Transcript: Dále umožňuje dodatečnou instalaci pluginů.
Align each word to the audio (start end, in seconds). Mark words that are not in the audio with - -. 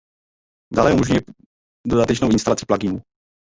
Dále 0.73 0.93
umožňuje 0.93 1.21
dodatečnou 1.87 2.31
instalaci 2.31 2.65
pluginů. 2.65 3.01